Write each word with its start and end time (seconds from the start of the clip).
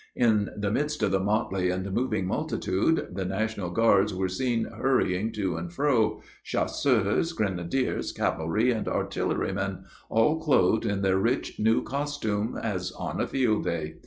In 0.15 0.49
the 0.57 0.71
midst 0.71 1.03
of 1.03 1.11
the 1.11 1.19
motley 1.19 1.69
and 1.69 1.93
moving 1.93 2.25
multitude, 2.25 3.09
the 3.11 3.23
National 3.23 3.69
Guards 3.69 4.15
were 4.15 4.29
seen 4.29 4.63
hurrying 4.65 5.31
to 5.33 5.57
and 5.57 5.71
fro; 5.71 6.23
chasseurs, 6.43 7.33
grenadiers, 7.33 8.11
cavalry 8.11 8.71
and 8.71 8.87
artillery 8.87 9.53
men, 9.53 9.83
all 10.09 10.39
clothed 10.41 10.87
in 10.87 11.03
their 11.03 11.19
rich 11.19 11.59
new 11.59 11.83
costume, 11.83 12.57
as 12.59 12.91
on 12.93 13.21
a 13.21 13.27
field 13.27 13.65
day. 13.65 13.97